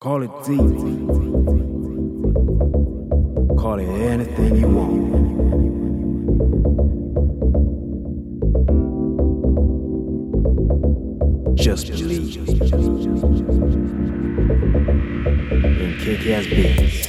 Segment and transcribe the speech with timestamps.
[0.00, 0.60] Call it deep.
[3.58, 5.08] Call it anything you want.
[11.58, 12.46] Just believe in
[15.98, 17.07] kick ass beats.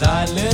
[0.00, 0.49] Silent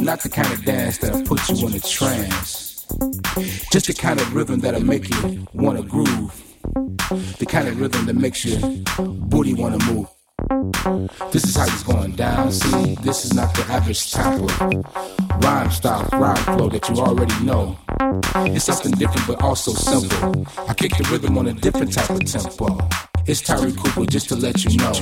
[0.00, 2.86] but not the kind of dance that'll put you in a trance.
[3.70, 6.32] Just the kind of rhythm that'll make you wanna groove.
[7.38, 8.58] The kind of rhythm that makes your
[8.96, 10.08] booty wanna move.
[11.32, 12.50] This is how it's going down.
[12.50, 17.38] See, this is not the average type of rhyme style, rhyme flow that you already
[17.44, 17.76] know.
[18.56, 20.46] It's something different but also simple.
[20.66, 22.88] I kick the rhythm on a different type of tempo.
[23.26, 24.92] It's Tyree Cooper, just to let you know.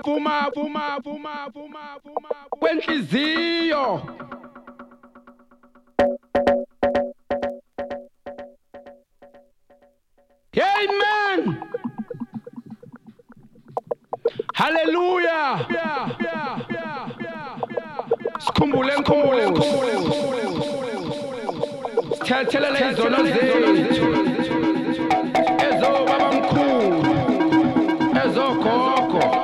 [0.00, 4.02] vuma vuma vuma vuma vuma vuma kwenhliziyo
[10.56, 11.56] Amen
[14.54, 15.66] Hallelujah.
[18.38, 20.42] Sikhumbule enkhumbule enkhumbule enkhumbule
[22.16, 24.08] Sithelele izono zethu.
[25.66, 27.00] Ezoba bamkhulu.
[28.24, 29.41] Ezogogo.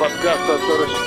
[0.00, 0.99] подкаста «Дорожки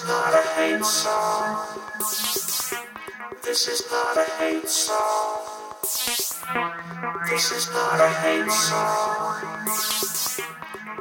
[0.00, 1.66] is not a hate song.
[3.44, 5.38] This is not a hate song.
[7.28, 9.66] This is not a hate song.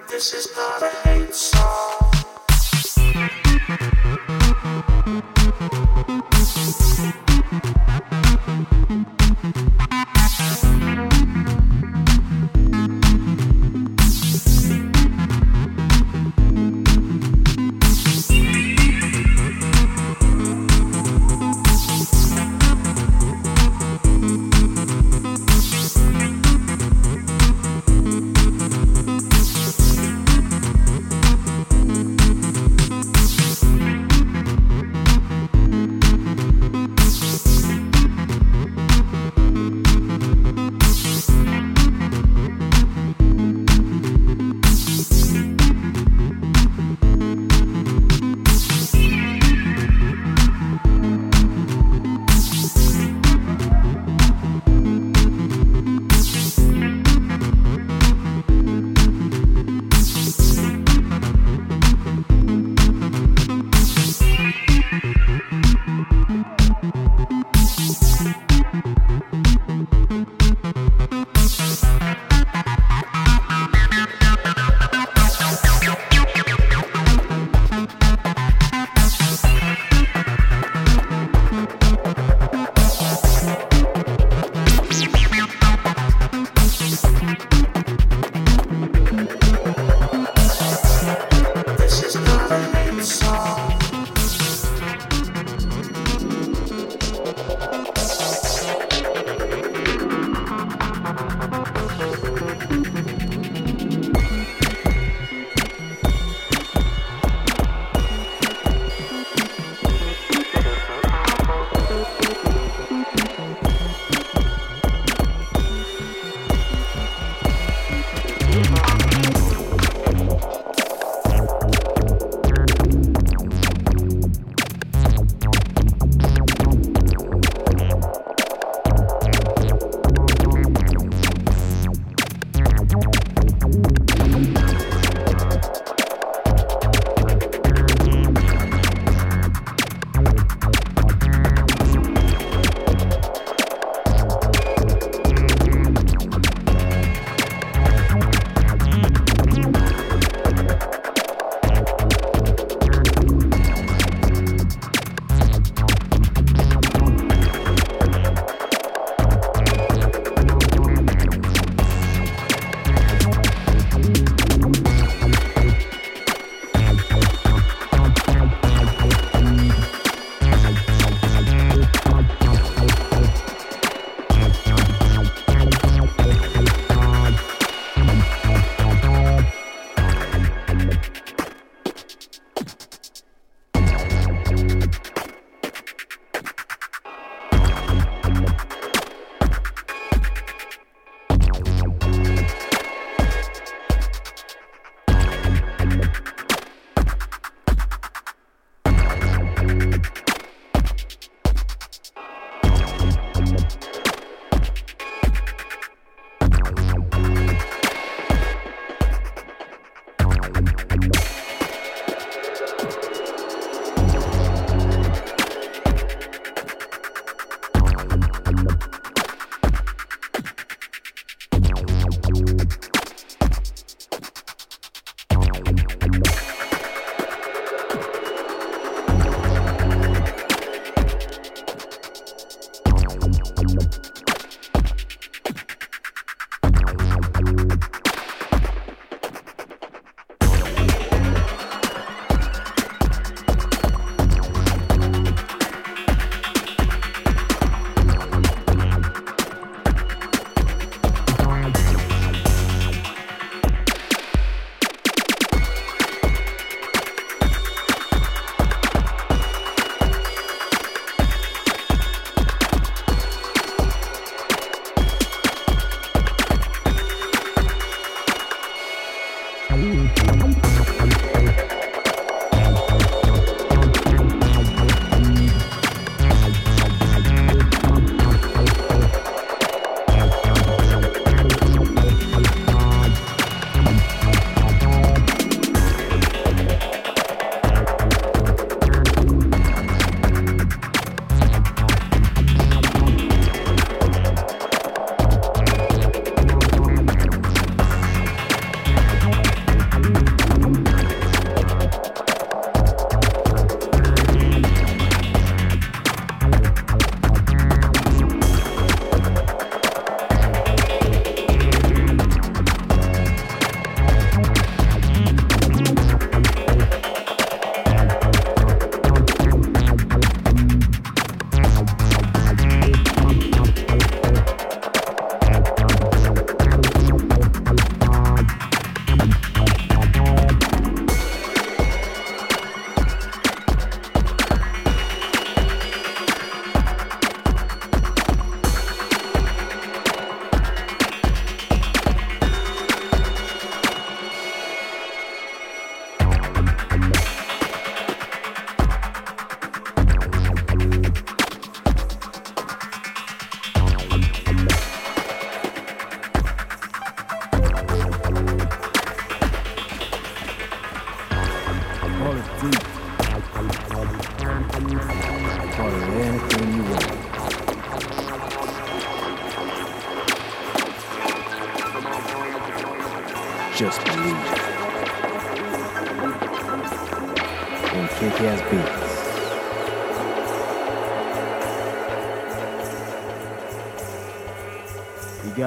[0.10, 1.59] This is not a hate song.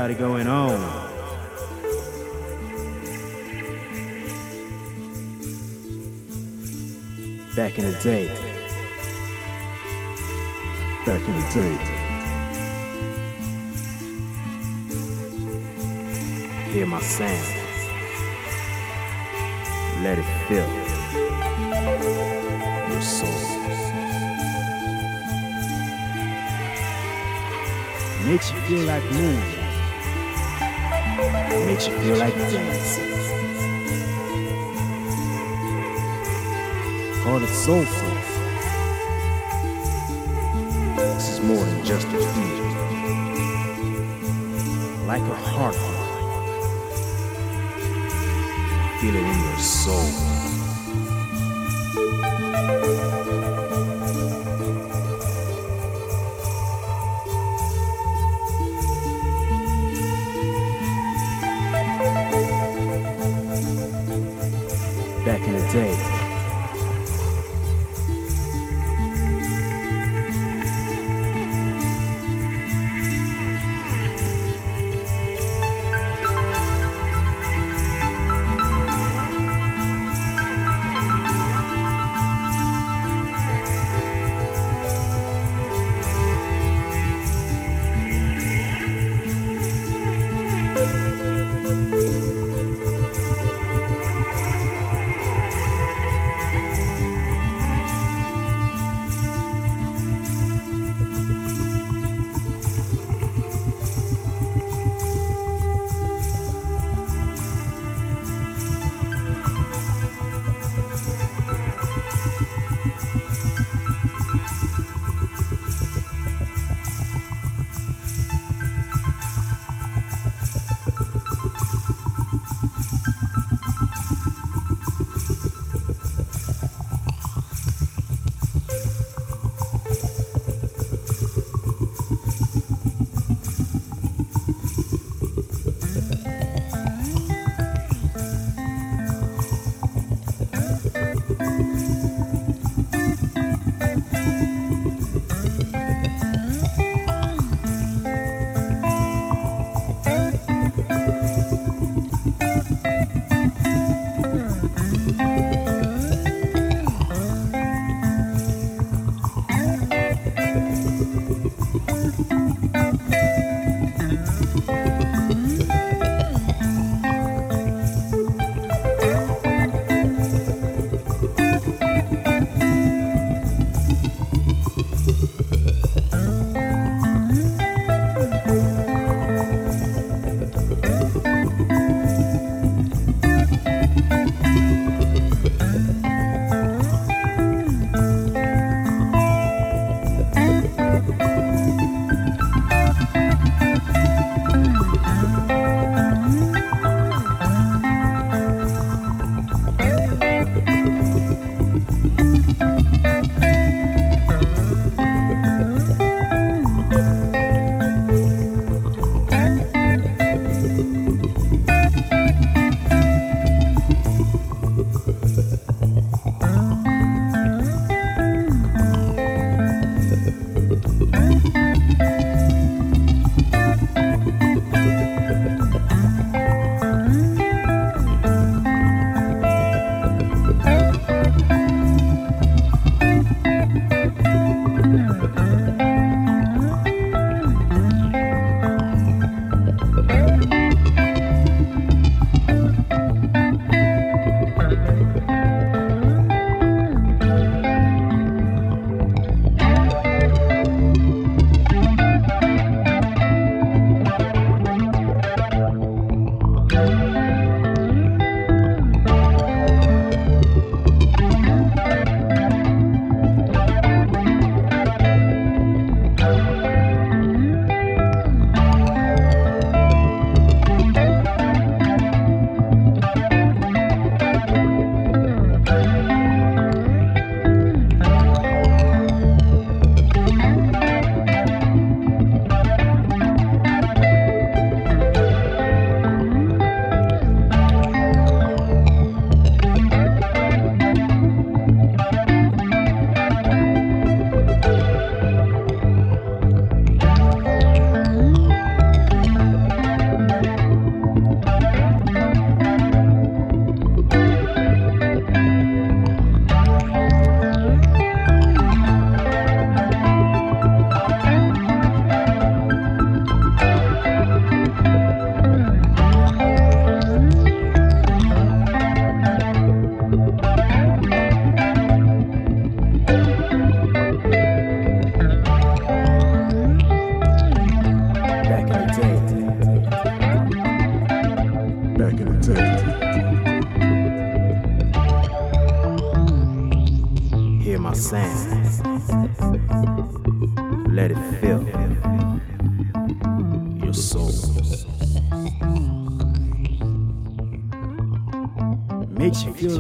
[0.08, 0.81] Got going on.
[7.55, 8.26] Back in the day.
[11.06, 11.76] Back in the day.
[16.72, 17.47] Hear my sound.
[20.02, 20.68] Let it fill
[22.90, 23.28] your soul.
[28.26, 29.61] Makes you feel like moving.
[31.52, 33.12] Makes you feel like dancing.
[37.22, 38.14] Call it soulful.
[40.97, 42.58] This is more than just a beat.
[45.06, 46.02] Like a heartbeat.
[49.00, 50.61] Feel it in your soul.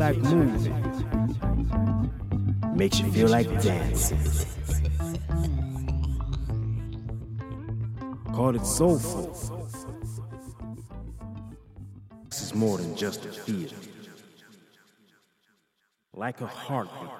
[0.02, 0.74] Like moving.
[2.74, 4.18] Makes you feel like dancing.
[8.34, 9.26] Call it soulful.
[12.28, 13.74] This is more than just a feeling.
[16.14, 17.10] Like a heartbeat